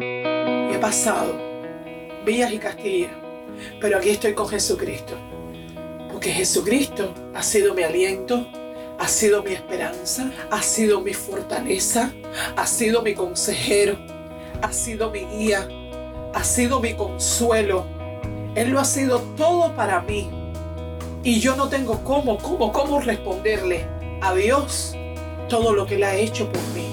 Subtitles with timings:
[0.00, 1.34] He pasado
[2.24, 3.10] villas y castillas,
[3.80, 5.14] pero aquí estoy con Jesucristo.
[6.10, 8.46] Porque Jesucristo ha sido mi aliento,
[8.98, 12.12] ha sido mi esperanza, ha sido mi fortaleza,
[12.56, 13.96] ha sido mi consejero,
[14.62, 15.66] ha sido mi guía,
[16.32, 17.84] ha sido mi consuelo.
[18.54, 20.30] Él lo ha sido todo para mí.
[21.24, 23.86] Y yo no tengo cómo, cómo, cómo responderle
[24.20, 24.96] a Dios
[25.48, 26.92] todo lo que Él ha hecho por mí.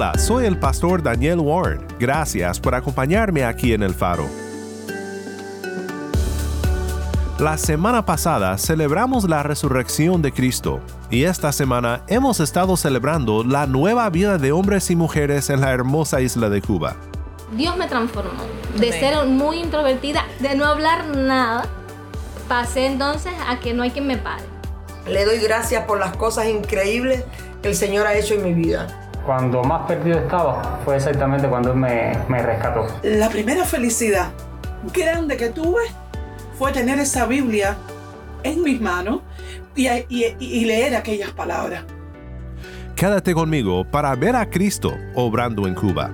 [0.00, 1.84] Hola, soy el pastor Daniel Warren.
[1.98, 4.28] Gracias por acompañarme aquí en el faro.
[7.40, 10.78] La semana pasada celebramos la resurrección de Cristo
[11.10, 15.72] y esta semana hemos estado celebrando la nueva vida de hombres y mujeres en la
[15.72, 16.94] hermosa isla de Cuba.
[17.56, 18.44] Dios me transformó.
[18.76, 21.66] De ser muy introvertida, de no hablar nada,
[22.46, 24.44] pasé entonces a que no hay quien me pare.
[25.08, 27.24] Le doy gracias por las cosas increíbles
[27.62, 31.72] que el Señor ha hecho en mi vida cuando más perdido estaba fue exactamente cuando
[31.72, 32.86] Él me, me rescató.
[33.02, 34.30] La primera felicidad
[34.94, 35.82] grande que tuve
[36.58, 37.76] fue tener esa Biblia
[38.42, 39.20] en mis manos
[39.74, 41.84] y, y, y, leer aquellas palabras.
[42.96, 46.10] Quédate conmigo para ver a Cristo obrando en Cuba.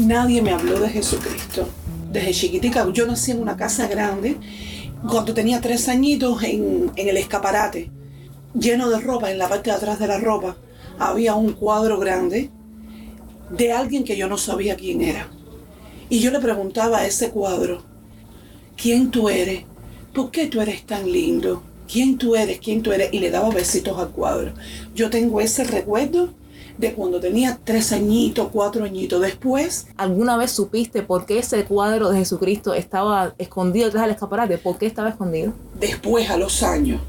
[0.00, 1.68] Nadie me habló de Jesucristo.
[2.10, 4.36] Desde chiquitica, yo nací en una casa grande.
[5.08, 7.90] Cuando tenía tres añitos, en, en el escaparate,
[8.54, 10.56] lleno de ropa, en la parte de atrás de la ropa,
[10.98, 12.50] había un cuadro grande
[13.50, 15.28] de alguien que yo no sabía quién era.
[16.08, 17.82] Y yo le preguntaba a ese cuadro,
[18.76, 19.64] ¿quién tú eres?
[20.12, 21.62] ¿Por qué tú eres tan lindo?
[21.90, 22.58] ¿Quién tú eres?
[22.58, 23.12] ¿Quién tú eres?
[23.12, 24.52] Y le daba besitos al cuadro.
[24.94, 26.34] Yo tengo ese recuerdo
[26.80, 29.20] de cuando tenía tres añitos, cuatro añitos.
[29.20, 29.86] Después...
[29.98, 34.56] ¿Alguna vez supiste por qué ese cuadro de Jesucristo estaba escondido detrás del escaparate?
[34.56, 35.52] ¿Por qué estaba escondido?
[35.78, 37.02] Después, a los años,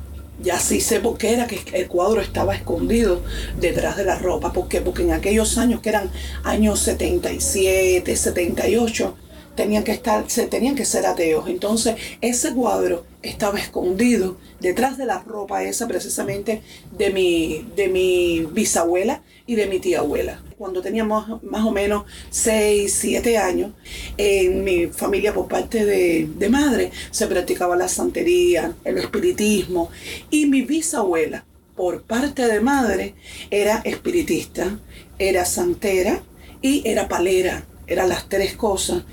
[0.44, 3.22] ya sí sé por qué era que el cuadro estaba escondido
[3.59, 4.52] detrás de la ropa.
[4.52, 4.82] ¿Por qué?
[4.82, 6.12] Porque en aquellos años que eran
[6.44, 9.16] años 77, 78,
[9.56, 11.47] tenían que estar, se tenían que ser ateos.
[11.47, 16.62] Entonces, ese cuadro estaba escondido detrás de la ropa esa precisamente
[16.97, 20.41] de mi, de mi bisabuela y de mi tía abuela.
[20.57, 23.72] Cuando teníamos más o menos 6, 7 años,
[24.17, 29.90] en mi familia por parte de, de madre se practicaba la santería, el espiritismo
[30.29, 31.45] y mi bisabuela
[31.75, 33.16] por parte de madre
[33.50, 34.79] era espiritista,
[35.17, 36.22] era santera
[36.61, 39.03] y era palera, eran las tres cosas.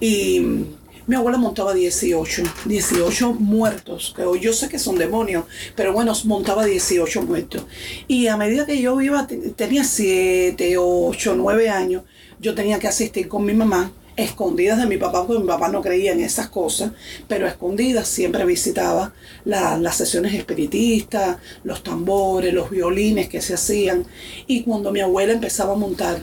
[0.00, 0.66] Y
[1.06, 5.44] mi abuela montaba 18, 18 muertos, que hoy yo sé que son demonios,
[5.74, 7.64] pero bueno, montaba 18 muertos.
[8.06, 9.26] Y a medida que yo iba,
[9.56, 12.04] tenía 7, 8, 9 años,
[12.40, 15.82] yo tenía que asistir con mi mamá, escondidas de mi papá, porque mi papá no
[15.82, 16.92] creía en esas cosas,
[17.26, 19.12] pero escondidas siempre visitaba
[19.44, 24.04] las sesiones espiritistas, los tambores, los violines que se hacían.
[24.46, 26.20] Y cuando mi abuela empezaba a montar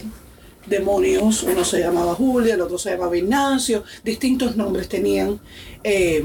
[0.69, 5.39] demonios, uno se llamaba Julia, el otro se llamaba Ignacio, distintos nombres tenían.
[5.83, 6.23] Eh,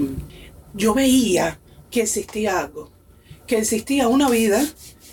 [0.75, 1.59] yo veía
[1.91, 2.91] que existía algo,
[3.47, 4.65] que existía una vida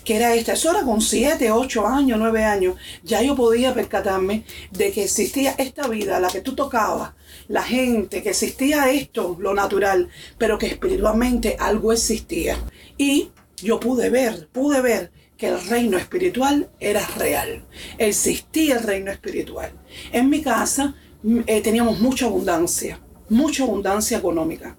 [0.04, 0.52] que era esta.
[0.54, 2.76] Eso era con 7, 8 años, 9 años.
[3.02, 7.12] Ya yo podía percatarme de que existía esta vida, la que tú tocabas,
[7.48, 10.08] la gente, que existía esto, lo natural,
[10.38, 12.58] pero que espiritualmente algo existía.
[12.98, 15.12] Y yo pude ver, pude ver
[15.42, 17.64] que el reino espiritual era real.
[17.98, 19.72] Existía el reino espiritual.
[20.12, 20.94] En mi casa
[21.24, 24.76] mm, eh, teníamos mucha abundancia, mucha abundancia económica.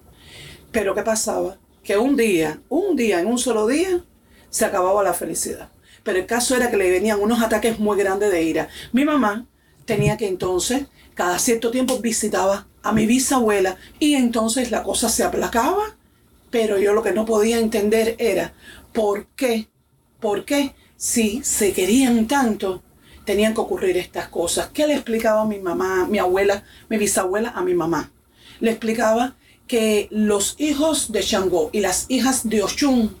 [0.72, 1.58] Pero ¿qué pasaba?
[1.82, 4.06] Que un día, un día, en un solo día,
[4.48, 5.70] se acababa la felicidad.
[6.02, 8.70] Pero el caso era que le venían unos ataques muy grandes de ira.
[8.90, 9.46] Mi mamá
[9.84, 15.24] tenía que entonces, cada cierto tiempo visitaba a mi bisabuela y entonces la cosa se
[15.24, 15.98] aplacaba
[16.50, 18.54] Pero yo lo que no podía entender era
[18.94, 19.68] por qué,
[20.24, 22.82] por qué, si se querían tanto,
[23.26, 24.70] tenían que ocurrir estas cosas.
[24.72, 28.10] ¿Qué le explicaba a mi mamá, mi abuela, mi bisabuela a mi mamá?
[28.58, 29.36] Le explicaba
[29.66, 33.14] que los hijos de Shango y las hijas de Oshun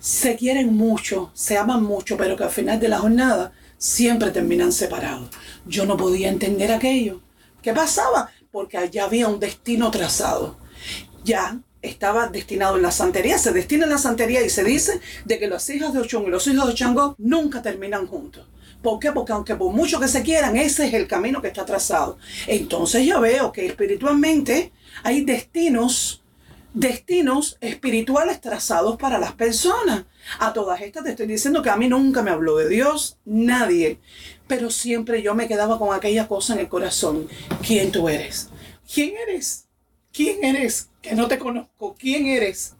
[0.00, 4.72] se quieren mucho, se aman mucho, pero que al final de la jornada siempre terminan
[4.72, 5.30] separados.
[5.64, 7.20] Yo no podía entender aquello.
[7.62, 8.32] ¿Qué pasaba?
[8.50, 10.58] Porque allá había un destino trazado.
[11.22, 15.38] Ya estaba destinado en la santería, se destina en la santería y se dice de
[15.38, 18.46] que las hijas de Ochun y los hijos de Changó nunca terminan juntos.
[18.82, 19.10] ¿Por qué?
[19.12, 22.18] Porque aunque por mucho que se quieran, ese es el camino que está trazado.
[22.46, 24.72] Entonces ya veo que espiritualmente
[25.02, 26.22] hay destinos,
[26.72, 30.04] destinos espirituales trazados para las personas.
[30.38, 33.98] A todas estas te estoy diciendo que a mí nunca me habló de Dios, nadie.
[34.46, 37.28] Pero siempre yo me quedaba con aquella cosa en el corazón.
[37.66, 38.50] ¿Quién tú eres?
[38.92, 39.65] ¿Quién eres?
[40.16, 40.88] ¿Quién eres?
[41.02, 41.94] Que no te conozco.
[41.98, 42.74] ¿Quién eres?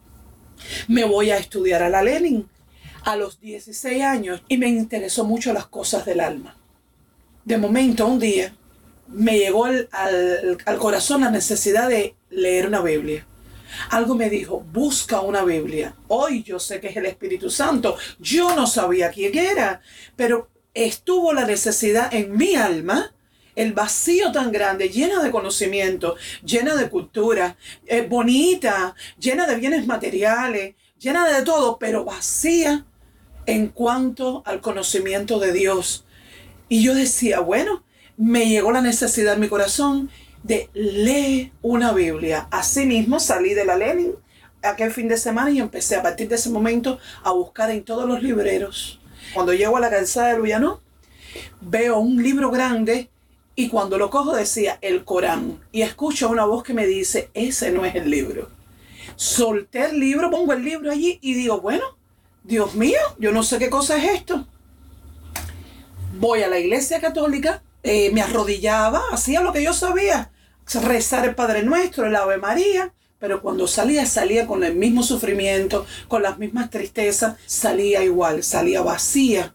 [0.88, 2.48] Me voy a estudiar a la Lenin
[3.04, 6.56] a los 16 años y me interesó mucho las cosas del alma.
[7.44, 8.56] De momento, un día,
[9.08, 13.26] me llegó al, al, al corazón la necesidad de leer una Biblia.
[13.90, 15.94] Algo me dijo, busca una Biblia.
[16.08, 17.98] Hoy yo sé que es el Espíritu Santo.
[18.18, 19.82] Yo no sabía quién era,
[20.16, 23.14] pero estuvo la necesidad en mi alma,
[23.56, 26.14] el vacío tan grande, llena de conocimiento,
[26.44, 27.56] llena de cultura,
[27.86, 32.84] eh, bonita, llena de bienes materiales, llena de todo, pero vacía
[33.46, 36.04] en cuanto al conocimiento de Dios.
[36.68, 37.82] Y yo decía, bueno,
[38.16, 40.10] me llegó la necesidad en mi corazón
[40.42, 42.48] de leer una Biblia.
[42.50, 44.14] Asimismo salí de la Lenin
[44.62, 48.06] aquel fin de semana y empecé a partir de ese momento a buscar en todos
[48.06, 49.00] los libreros.
[49.32, 50.80] Cuando llego a la calzada de Luyanó,
[51.60, 53.10] veo un libro grande
[53.58, 57.72] y cuando lo cojo decía el Corán y escucho una voz que me dice, ese
[57.72, 58.50] no es el libro.
[59.16, 61.96] Solté el libro, pongo el libro allí y digo, bueno,
[62.44, 64.46] Dios mío, yo no sé qué cosa es esto.
[66.18, 70.30] Voy a la iglesia católica, eh, me arrodillaba, hacía lo que yo sabía,
[70.82, 75.86] rezar el Padre Nuestro, el Ave María, pero cuando salía, salía con el mismo sufrimiento,
[76.08, 79.54] con las mismas tristezas, salía igual, salía vacía.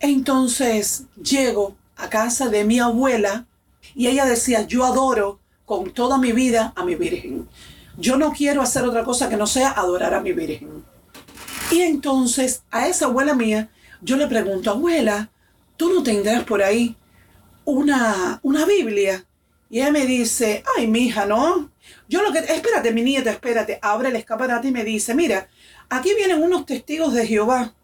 [0.00, 3.46] Entonces llego a casa de mi abuela
[3.94, 7.48] y ella decía, yo adoro con toda mi vida a mi Virgen.
[7.96, 10.84] Yo no quiero hacer otra cosa que no sea adorar a mi Virgen.
[11.70, 13.70] Y entonces a esa abuela mía,
[14.00, 15.30] yo le pregunto, abuela,
[15.76, 16.96] ¿tú no tendrás por ahí
[17.64, 19.24] una, una Biblia?
[19.68, 21.70] Y ella me dice, ay, mi hija, no.
[22.08, 25.48] Yo lo que, espérate, mi nieta, espérate, abre el escaparate y me dice, mira,
[25.88, 27.74] aquí vienen unos testigos de Jehová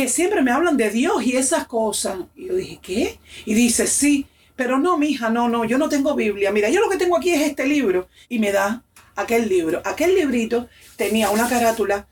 [0.00, 2.20] que siempre me hablan de Dios y esas cosas.
[2.34, 3.20] Y yo dije, ¿qué?
[3.44, 4.26] Y dice, sí,
[4.56, 6.50] pero no, mi hija, no, no, yo no tengo Biblia.
[6.52, 8.08] Mira, yo lo que tengo aquí es este libro.
[8.30, 8.82] Y me da
[9.14, 9.82] aquel libro.
[9.84, 12.06] Aquel librito tenía una carátula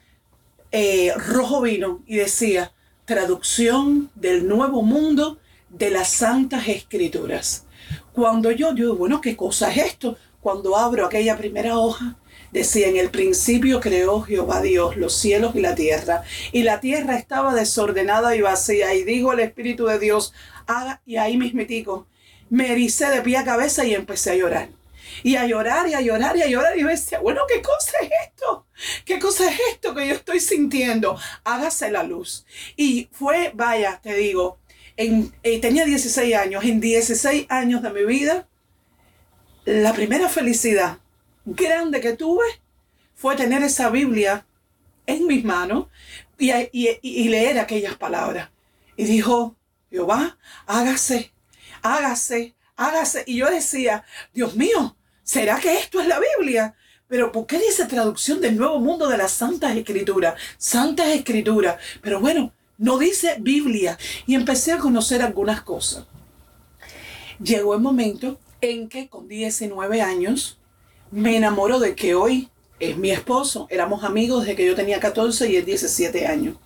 [0.70, 2.72] eh, rojo vino y decía,
[3.06, 5.38] traducción del Nuevo Mundo
[5.70, 7.64] de las Santas Escrituras.
[8.12, 10.18] Cuando yo digo, bueno, ¿qué cosa es esto?
[10.42, 12.18] Cuando abro aquella primera hoja,
[12.52, 16.22] decía, en el principio creó Jehová Dios los cielos y la tierra,
[16.52, 20.32] y la tierra estaba desordenada y vacía, y dijo el Espíritu de Dios,
[20.66, 22.06] haga, y ahí mismitico,
[22.50, 24.68] me ericé de pie a cabeza y empecé a llorar.
[25.22, 26.78] Y a llorar y a llorar y a llorar.
[26.78, 28.66] Y decía, bueno, ¿qué cosa es esto?
[29.04, 31.18] ¿Qué cosa es esto que yo estoy sintiendo?
[31.44, 32.46] Hágase la luz.
[32.76, 34.58] Y fue, vaya, te digo,
[34.96, 36.64] en, eh, tenía 16 años.
[36.64, 38.48] En 16 años de mi vida,
[39.64, 40.98] la primera felicidad
[41.54, 42.46] grande que tuve
[43.14, 44.46] fue tener esa Biblia
[45.06, 45.86] en mis manos
[46.38, 48.50] y, y, y leer aquellas palabras.
[48.96, 49.56] Y dijo,
[49.90, 51.32] Jehová, hágase,
[51.82, 53.24] hágase, hágase.
[53.26, 56.74] Y yo decía, Dios mío, ¿será que esto es la Biblia?
[57.08, 60.34] Pero ¿por qué dice traducción del Nuevo Mundo de las Santas Escrituras?
[60.58, 61.80] Santas Escrituras.
[62.02, 63.98] Pero bueno, no dice Biblia.
[64.26, 66.04] Y empecé a conocer algunas cosas.
[67.42, 70.57] Llegó el momento en que con 19 años
[71.10, 72.48] me enamoro de que hoy
[72.80, 73.66] es mi esposo.
[73.70, 76.56] Éramos amigos desde que yo tenía 14 y él 17 años.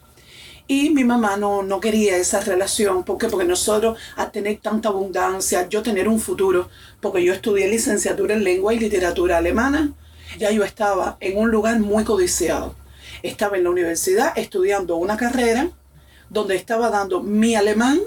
[0.69, 3.05] Y mi mamá no, no quería esa relación.
[3.05, 3.29] ¿Por qué?
[3.29, 6.69] Porque nosotros, al tener tanta abundancia, yo tener un futuro,
[7.01, 9.93] porque yo estudié licenciatura en lengua y literatura alemana,
[10.39, 12.75] ya yo estaba en un lugar muy codiciado.
[13.23, 15.71] Estaba en la universidad estudiando una carrera
[16.31, 18.01] donde estaba dando mi alemán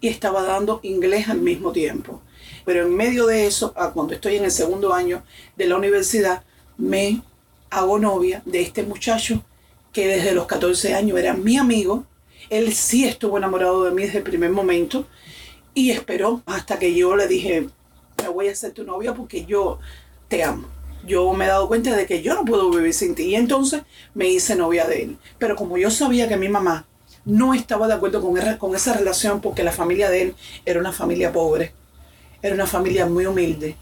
[0.00, 2.22] y estaba dando inglés al mismo tiempo.
[2.64, 5.22] Pero en medio de eso, cuando estoy en el segundo año
[5.56, 6.42] de la universidad,
[6.76, 7.22] me
[7.70, 9.44] hago novia de este muchacho
[9.92, 12.04] que desde los 14 años era mi amigo.
[12.48, 15.06] Él sí estuvo enamorado de mí desde el primer momento
[15.74, 17.68] y esperó hasta que yo le dije,
[18.22, 19.78] me voy a ser tu novia porque yo
[20.28, 20.68] te amo.
[21.06, 23.24] yo me he dado cuenta de que yo no puedo vivir sin ti.
[23.24, 23.82] Y entonces
[24.14, 25.18] me hice novia de él.
[25.38, 26.86] Pero como yo sabía que mi mamá
[27.24, 30.92] no estaba de acuerdo er- con esa relación porque la familia de él era una
[30.92, 31.72] familia pobre,
[32.42, 33.76] era una familia muy humilde.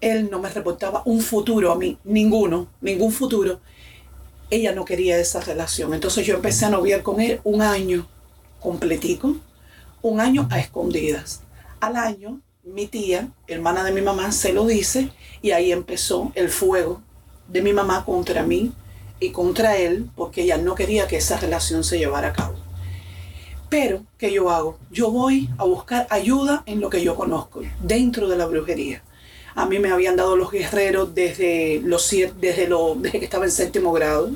[0.00, 3.60] Él no me reportaba un futuro a mí, ninguno, ningún futuro.
[4.50, 5.94] Ella no quería esa relación.
[5.94, 8.06] Entonces yo empecé a noviar con él un año
[8.60, 9.36] completico,
[10.02, 11.40] un año a escondidas.
[11.80, 15.10] Al año, mi tía, hermana de mi mamá, se lo dice
[15.42, 17.02] y ahí empezó el fuego
[17.48, 18.72] de mi mamá contra mí
[19.20, 22.63] y contra él porque ella no quería que esa relación se llevara a cabo.
[23.76, 24.78] Pero, ¿qué yo hago?
[24.92, 29.02] Yo voy a buscar ayuda en lo que yo conozco, dentro de la brujería.
[29.56, 32.08] A mí me habían dado los guerreros desde, los,
[32.40, 34.30] desde, lo, desde que estaba en séptimo grado,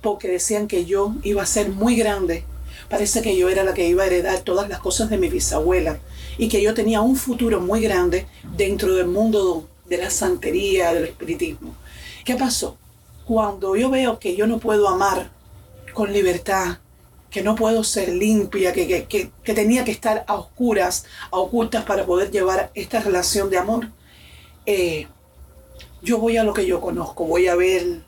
[0.00, 2.42] porque decían que yo iba a ser muy grande.
[2.88, 6.00] Parece que yo era la que iba a heredar todas las cosas de mi bisabuela
[6.36, 11.04] y que yo tenía un futuro muy grande dentro del mundo de la santería, del
[11.04, 11.76] espiritismo.
[12.24, 12.76] ¿Qué pasó?
[13.24, 15.30] Cuando yo veo que yo no puedo amar
[15.94, 16.78] con libertad,
[17.30, 21.38] que no puedo ser limpia, que, que, que, que tenía que estar a oscuras, a
[21.38, 23.88] ocultas para poder llevar esta relación de amor,
[24.66, 25.06] eh,
[26.02, 28.00] yo voy a lo que yo conozco, voy a ver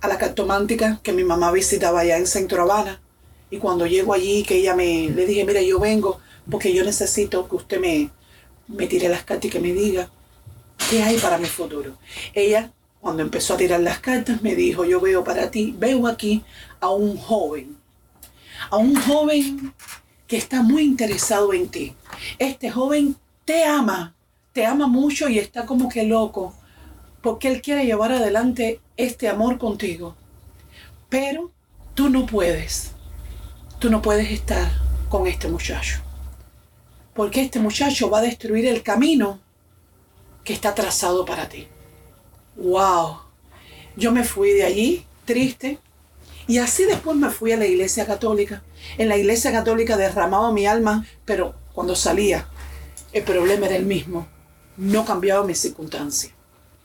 [0.00, 3.00] a la cartomántica que mi mamá visitaba allá en Centro Habana.
[3.50, 7.48] Y cuando llego allí, que ella me, le dije, mira, yo vengo porque yo necesito
[7.48, 8.10] que usted me,
[8.68, 10.10] me tire las cartas y que me diga
[10.90, 11.96] qué hay para mi futuro.
[12.34, 16.44] Ella, cuando empezó a tirar las cartas, me dijo, yo veo para ti, veo aquí
[16.80, 17.75] a un joven,
[18.70, 19.74] a un joven
[20.26, 21.94] que está muy interesado en ti.
[22.38, 24.14] Este joven te ama,
[24.52, 26.54] te ama mucho y está como que loco,
[27.22, 30.16] porque él quiere llevar adelante este amor contigo.
[31.08, 31.52] Pero
[31.94, 32.92] tú no puedes,
[33.78, 34.70] tú no puedes estar
[35.08, 36.00] con este muchacho,
[37.14, 39.40] porque este muchacho va a destruir el camino
[40.44, 41.68] que está trazado para ti.
[42.56, 43.18] ¡Wow!
[43.96, 45.78] Yo me fui de allí triste
[46.48, 48.62] y así después me fui a la iglesia católica.
[48.98, 52.48] En la iglesia católica derramaba mi alma, pero cuando salía
[53.12, 54.28] el problema era el mismo.
[54.76, 56.30] No cambiaba mi circunstancia.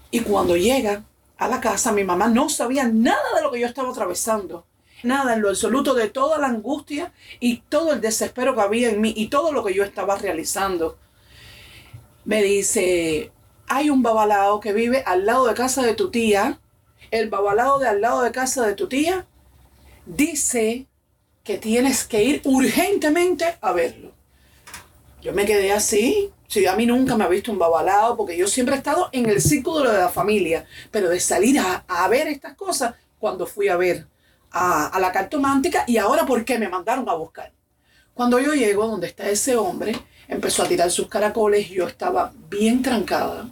[0.10, 1.03] Y cuando llega
[1.38, 4.65] a la casa, mi mamá no sabía nada de lo que yo estaba atravesando.
[5.03, 9.01] Nada en lo absoluto de toda la angustia y todo el desespero que había en
[9.01, 10.98] mí y todo lo que yo estaba realizando.
[12.25, 13.32] Me dice,
[13.68, 16.60] hay un babalao que vive al lado de casa de tu tía.
[17.12, 19.27] El babalao de al lado de casa de tu tía
[20.05, 20.88] dice
[21.43, 24.12] que tienes que ir urgentemente a verlo.
[25.22, 26.31] Yo me quedé así.
[26.48, 29.29] Sí, a mí nunca me ha visto un babalao porque yo siempre he estado en
[29.29, 30.65] el círculo de la familia.
[30.91, 34.08] Pero de salir a, a ver estas cosas cuando fui a ver
[34.51, 37.51] a, a la cartomántica y ahora por qué me mandaron a buscar.
[38.13, 39.96] Cuando yo llego donde está ese hombre,
[40.27, 43.50] empezó a tirar sus caracoles yo estaba bien trancada,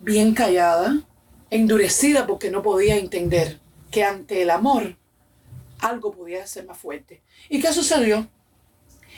[0.00, 1.00] bien callada,
[1.50, 3.58] endurecida porque no podía entender
[3.90, 4.96] que ante el amor
[5.80, 7.22] algo podía ser más fuerte.
[7.48, 8.28] ¿Y qué sucedió?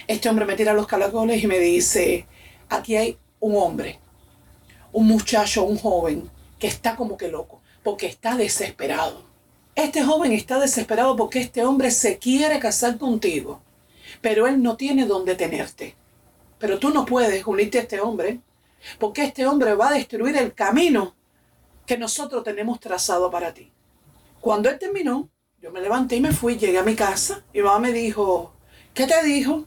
[0.06, 2.26] Este hombre me tira los caracoles y me dice,
[2.68, 4.00] aquí hay un hombre,
[4.92, 9.24] un muchacho, un joven, que está como que loco, porque está desesperado.
[9.74, 13.62] Este joven está desesperado porque este hombre se quiere casar contigo,
[14.20, 15.96] pero él no tiene dónde tenerte.
[16.58, 18.40] Pero tú no puedes unirte a este hombre,
[18.98, 21.14] porque este hombre va a destruir el camino
[21.86, 23.72] que nosotros tenemos trazado para ti.
[24.40, 25.28] Cuando él terminó,
[25.60, 28.52] yo me levanté y me fui, llegué a mi casa mi mamá me dijo,
[28.94, 29.66] ¿qué te dijo?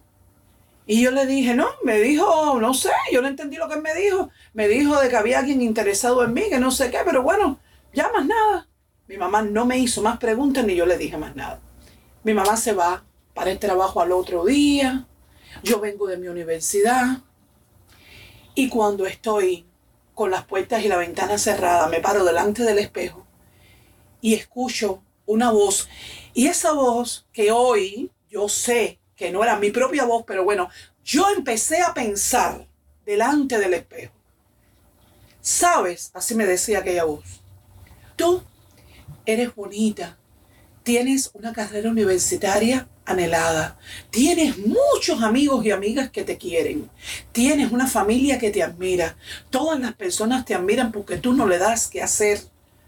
[0.86, 3.94] Y yo le dije, no, me dijo, no sé, yo no entendí lo que me
[3.94, 4.30] dijo.
[4.54, 7.60] Me dijo de que había alguien interesado en mí, que no sé qué, pero bueno,
[7.94, 8.68] ya más nada.
[9.08, 11.62] Mi mamá no me hizo más preguntas ni yo le dije más nada.
[12.24, 15.06] Mi mamá se va para el trabajo al otro día.
[15.64, 17.20] Yo vengo de mi universidad.
[18.56, 19.66] Y cuando estoy
[20.14, 23.26] con las puertas y la ventana cerrada, me paro delante del espejo
[24.20, 25.88] y escucho una voz.
[26.34, 30.70] Y esa voz que hoy yo sé que no era mi propia voz, pero bueno,
[31.04, 32.68] yo empecé a pensar
[33.06, 34.14] delante del espejo.
[35.42, 37.42] Sabes, así me decía aquella voz,
[38.16, 38.42] tú
[39.26, 40.18] eres bonita,
[40.84, 43.78] tienes una carrera universitaria anhelada,
[44.10, 46.90] tienes muchos amigos y amigas que te quieren,
[47.34, 49.18] tienes una familia que te admira,
[49.50, 52.42] todas las personas te admiran porque tú no le das que hacer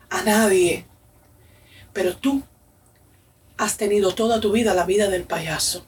[0.10, 0.86] a nadie,
[1.96, 2.44] pero tú
[3.56, 5.86] has tenido toda tu vida la vida del payaso,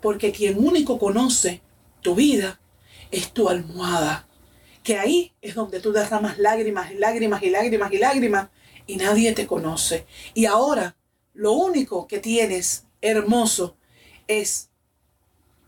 [0.00, 1.62] porque quien único conoce
[2.00, 2.60] tu vida
[3.10, 4.28] es tu almohada,
[4.84, 8.48] que ahí es donde tú derramas lágrimas y lágrimas y lágrimas y lágrimas
[8.86, 10.06] y nadie te conoce.
[10.32, 10.94] Y ahora
[11.34, 13.76] lo único que tienes hermoso
[14.28, 14.70] es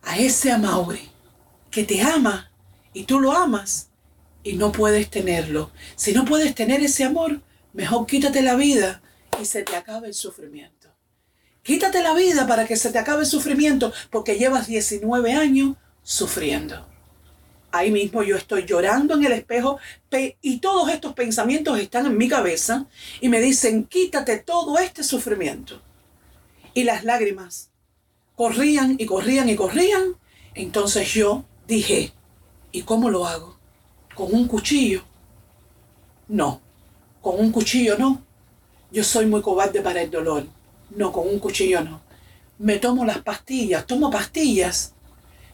[0.02, 1.10] a ese Amaury
[1.72, 2.52] que te ama
[2.92, 3.90] y tú lo amas
[4.44, 5.72] y no puedes tenerlo.
[5.96, 7.40] Si no puedes tener ese amor,
[7.74, 9.02] Mejor quítate la vida
[9.40, 10.88] y se te acabe el sufrimiento.
[11.62, 16.86] Quítate la vida para que se te acabe el sufrimiento porque llevas 19 años sufriendo.
[17.72, 19.78] Ahí mismo yo estoy llorando en el espejo
[20.40, 22.86] y todos estos pensamientos están en mi cabeza
[23.20, 25.82] y me dicen, quítate todo este sufrimiento.
[26.74, 27.70] Y las lágrimas
[28.36, 30.16] corrían y corrían y corrían.
[30.54, 32.12] Entonces yo dije,
[32.70, 33.58] ¿y cómo lo hago?
[34.14, 35.02] ¿Con un cuchillo?
[36.28, 36.60] No,
[37.20, 38.22] con un cuchillo no.
[38.94, 40.46] Yo soy muy cobarde para el dolor.
[40.90, 42.00] No, con un cuchillo no.
[42.60, 44.94] Me tomo las pastillas, tomo pastillas.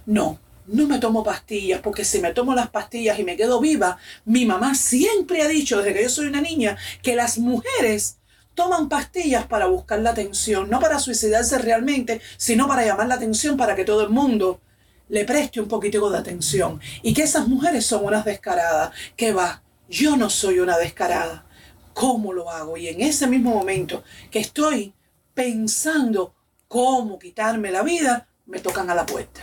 [0.05, 3.97] No, no me tomo pastillas, porque si me tomo las pastillas y me quedo viva,
[4.27, 8.19] mi mamá siempre ha dicho desde que yo soy una niña que las mujeres
[8.55, 13.57] toman pastillas para buscar la atención, no para suicidarse realmente, sino para llamar la atención
[13.57, 14.61] para que todo el mundo
[15.09, 16.79] le preste un poquitico de atención.
[17.03, 18.91] Y que esas mujeres son unas descaradas.
[19.17, 19.63] ¿Qué va?
[19.89, 21.47] Yo no soy una descarada.
[21.95, 22.77] ¿Cómo lo hago?
[22.77, 24.95] Y en ese mismo momento que estoy
[25.35, 26.35] pensando
[26.69, 29.41] cómo quitarme la vida, me tocan a la puerta.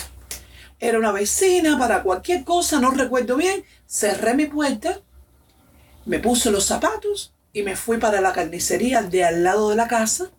[0.80, 3.64] Era una vecina para cualquier cosa, no recuerdo bien.
[3.88, 5.02] Cerré mi puerta,
[6.06, 9.88] me puse los zapatos y me fui para la carnicería de al lado de la
[9.88, 10.30] casa.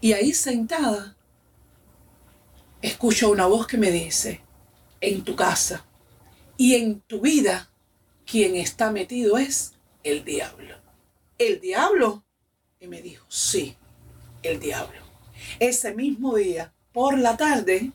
[0.00, 1.16] Y ahí sentada,
[2.82, 4.40] escucho una voz que me dice,
[5.00, 5.84] en tu casa
[6.56, 7.70] y en tu vida,
[8.26, 10.77] quien está metido es el diablo.
[11.38, 12.24] ¿El diablo?
[12.80, 13.76] Y me dijo, sí,
[14.42, 15.00] el diablo.
[15.60, 17.92] Ese mismo día, por la tarde,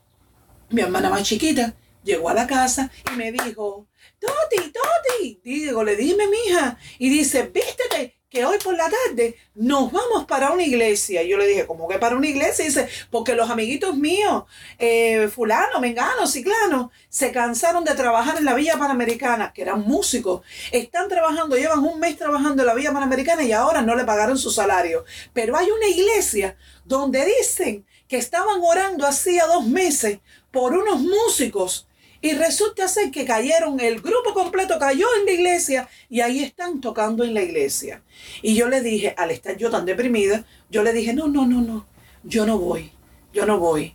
[0.70, 3.88] mi hermana más chiquita llegó a la casa y me dijo,
[4.20, 9.92] Toti, Toti, digo, le dime, mija, y dice, vístete, que hoy por la tarde nos
[9.92, 11.22] vamos para una iglesia.
[11.22, 12.66] Y yo le dije, ¿cómo que para una iglesia?
[12.66, 14.46] Dice, porque los amiguitos míos,
[14.80, 20.42] eh, fulano, mengano, ciclano, se cansaron de trabajar en la Villa Panamericana, que eran músicos.
[20.72, 24.40] Están trabajando, llevan un mes trabajando en la Villa Panamericana y ahora no le pagaron
[24.40, 25.06] su salario.
[25.32, 30.18] Pero hay una iglesia donde dicen que estaban orando hacía dos meses
[30.50, 31.88] por unos músicos
[32.24, 36.80] y resulta ser que cayeron, el grupo completo cayó en la iglesia y ahí están
[36.80, 38.02] tocando en la iglesia.
[38.42, 41.60] Y yo le dije, al estar yo tan deprimida, yo le dije, no, no, no,
[41.60, 41.86] no,
[42.24, 42.92] yo no voy,
[43.34, 43.94] yo no voy.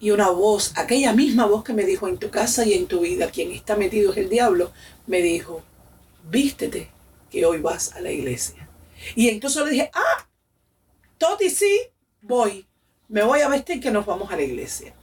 [0.00, 3.00] Y una voz, aquella misma voz que me dijo, en tu casa y en tu
[3.00, 4.72] vida, quien está metido es el diablo,
[5.06, 5.62] me dijo,
[6.30, 6.88] vístete
[7.30, 8.66] que hoy vas a la iglesia.
[9.14, 10.26] Y entonces le dije, ah,
[11.18, 11.80] Toti, sí,
[12.22, 12.66] voy,
[13.08, 14.94] me voy a vestir que nos vamos a la iglesia.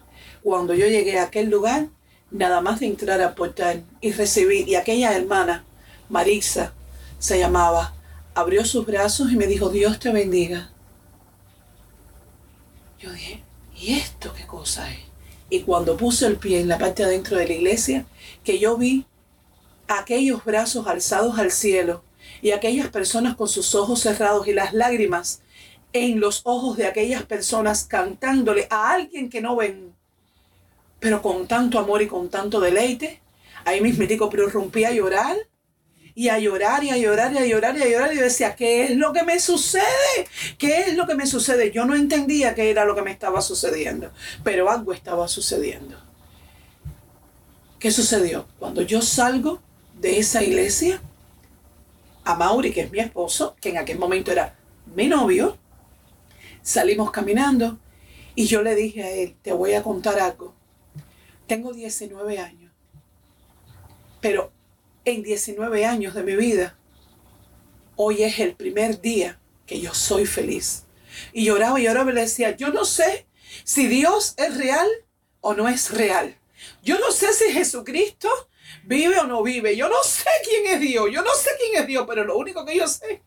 [0.42, 1.90] Cuando yo llegué a aquel lugar,
[2.34, 5.64] nada más de entrar al portal y recibir, y aquella hermana,
[6.10, 6.74] Marisa,
[7.20, 7.94] se llamaba,
[8.34, 10.72] abrió sus brazos y me dijo, Dios te bendiga.
[13.00, 13.44] Yo dije,
[13.76, 15.00] ¿y esto qué cosa es?
[15.50, 18.06] Y cuando puse el pie en la parte adentro de la iglesia,
[18.44, 19.06] que yo vi
[19.88, 22.04] aquellos brazos alzados al cielo
[22.42, 25.42] y aquellas personas con sus ojos cerrados y las lágrimas
[25.92, 29.94] en los ojos de aquellas personas cantándole a alguien que no ven
[31.04, 33.20] pero con tanto amor y con tanto deleite.
[33.66, 35.36] Ahí mismitico prorrumpí a llorar
[36.16, 38.86] y a llorar y a llorar y a llorar y a llorar y decía, ¿qué
[38.86, 39.84] es lo que me sucede?
[40.58, 41.72] ¿Qué es lo que me sucede?
[41.72, 44.14] Yo no entendía qué era lo que me estaba sucediendo,
[44.46, 45.98] pero algo estaba sucediendo.
[47.80, 48.48] ¿Qué sucedió?
[48.58, 49.62] Cuando yo salgo
[50.00, 51.02] de esa iglesia,
[52.24, 54.56] a Mauri, que es mi esposo, que en aquel momento era
[54.96, 55.58] mi novio,
[56.62, 57.78] salimos caminando
[58.36, 60.63] y yo le dije a él, te voy a contar algo.
[61.48, 62.72] Tengo 19 años,
[64.22, 64.52] pero
[65.06, 66.78] en 19 años de mi vida,
[67.96, 70.86] hoy es el primer día que yo soy feliz.
[71.32, 73.28] Y lloraba y lloraba y le decía, yo no sé
[73.64, 74.88] si Dios es real
[75.42, 76.38] o no es real.
[76.82, 78.30] Yo no sé si Jesucristo
[78.84, 79.76] vive o no vive.
[79.76, 81.10] Yo no sé quién es Dios.
[81.12, 83.24] Yo no sé quién es Dios, pero lo único que yo sé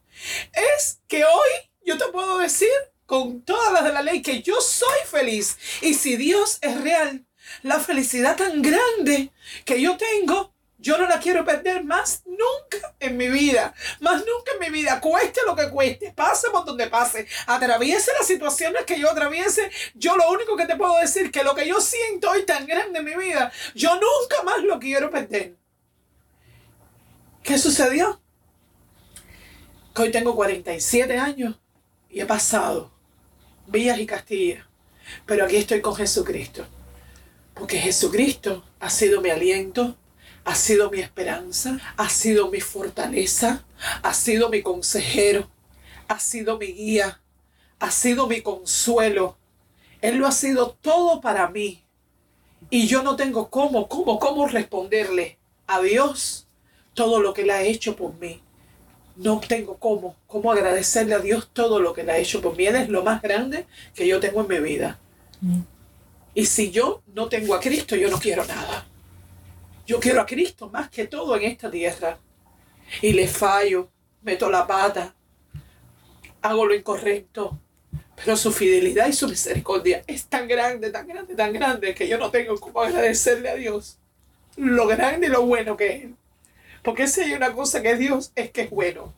[0.52, 1.48] es que hoy
[1.84, 2.68] yo te puedo decir
[3.04, 5.56] con todas las de la ley que yo soy feliz.
[5.82, 7.24] Y si Dios es real,
[7.62, 9.32] la felicidad tan grande
[9.64, 13.74] que yo tengo, yo no la quiero perder más nunca en mi vida.
[14.00, 15.00] Más nunca en mi vida.
[15.00, 16.12] Cueste lo que cueste.
[16.12, 17.26] Pase por donde pase.
[17.46, 19.70] Atraviese las situaciones que yo atraviese.
[19.94, 22.98] Yo lo único que te puedo decir que lo que yo siento hoy tan grande
[22.98, 25.56] en mi vida, yo nunca más lo quiero perder.
[27.42, 28.20] ¿Qué sucedió?
[29.94, 31.56] Hoy tengo 47 años
[32.10, 32.92] y he pasado
[33.66, 34.66] vías y castillas.
[35.24, 36.66] Pero aquí estoy con Jesucristo.
[37.56, 39.96] Porque Jesucristo ha sido mi aliento,
[40.44, 43.64] ha sido mi esperanza, ha sido mi fortaleza,
[44.02, 45.48] ha sido mi consejero,
[46.06, 47.20] ha sido mi guía,
[47.80, 49.38] ha sido mi consuelo.
[50.02, 51.82] Él lo ha sido todo para mí.
[52.68, 56.46] Y yo no tengo cómo, cómo, cómo responderle a Dios
[56.92, 58.40] todo lo que Él ha hecho por mí.
[59.16, 62.66] no tengo cómo, cómo agradecerle a Dios todo lo que le ha hecho por mí.
[62.66, 64.98] Él es lo más grande que yo tengo en mi vida.
[66.36, 68.86] Y si yo no tengo a Cristo, yo no quiero nada.
[69.86, 72.18] Yo quiero a Cristo más que todo en esta tierra.
[73.00, 73.88] Y le fallo,
[74.20, 75.14] meto la pata,
[76.42, 77.58] hago lo incorrecto.
[78.16, 82.18] Pero su fidelidad y su misericordia es tan grande, tan grande, tan grande que yo
[82.18, 83.98] no tengo cómo agradecerle a Dios
[84.56, 86.04] lo grande y lo bueno que es
[86.82, 89.14] Porque si hay una cosa que Dios, es que es bueno.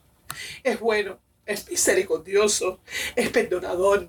[0.63, 2.79] Es bueno, es misericordioso,
[3.17, 4.09] es perdonador.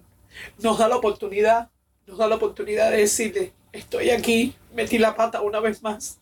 [0.60, 1.72] Nos da la oportunidad,
[2.10, 6.18] nos da la oportunidad de decirle, estoy aquí, metí la pata una vez más.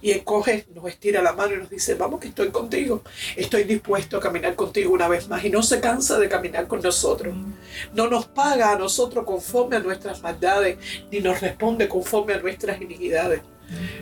[0.00, 3.02] Y Él coge, nos estira la mano y nos dice, vamos que estoy contigo.
[3.36, 5.44] Estoy dispuesto a caminar contigo una vez más.
[5.44, 7.34] Y no se cansa de caminar con nosotros.
[7.92, 10.78] No nos paga a nosotros conforme a nuestras maldades,
[11.10, 13.42] ni nos responde conforme a nuestras iniquidades.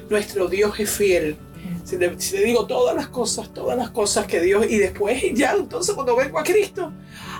[0.09, 1.37] Nuestro Dios es fiel.
[1.85, 2.11] Si le,
[2.45, 6.39] digo todas las cosas, todas las cosas que Dios, y después ya, entonces cuando vengo
[6.39, 6.93] a Cristo,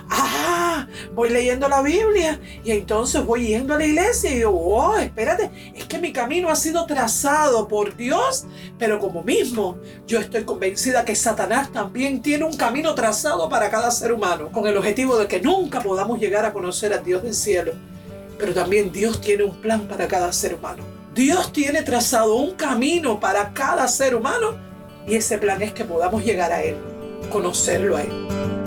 [0.09, 4.97] ah, voy leyendo la Biblia y entonces voy yendo a la iglesia y digo, oh,
[4.97, 8.45] espérate, es que mi camino ha sido trazado por Dios,
[8.77, 13.91] pero como mismo yo estoy convencida que Satanás también tiene un camino trazado para cada
[13.91, 17.33] ser humano, con el objetivo de que nunca podamos llegar a conocer a Dios del
[17.33, 17.73] cielo,
[18.37, 20.83] pero también Dios tiene un plan para cada ser humano.
[21.13, 24.55] Dios tiene trazado un camino para cada ser humano
[25.07, 26.77] y ese plan es que podamos llegar a Él,
[27.31, 28.58] conocerlo a Él.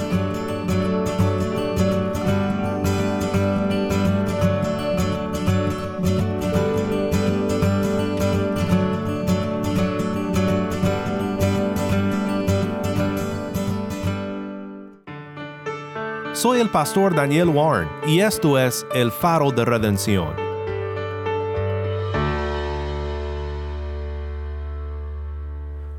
[16.42, 20.34] Soy el pastor Daniel Warren y esto es El Faro de Redención.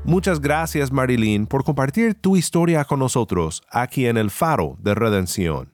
[0.04, 5.73] Muchas gracias Marilyn por compartir tu historia con nosotros aquí en el Faro de Redención.